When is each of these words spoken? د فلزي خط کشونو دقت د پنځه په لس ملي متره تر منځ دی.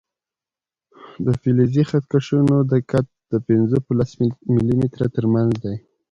د 1.25 1.27
فلزي 1.41 1.83
خط 1.89 2.03
کشونو 2.13 2.55
دقت 2.73 3.05
د 3.31 3.33
پنځه 3.47 3.77
په 3.85 3.91
لس 3.99 4.11
ملي 4.53 4.75
متره 4.79 5.07
تر 5.15 5.25
منځ 5.33 5.51
دی. 5.63 5.75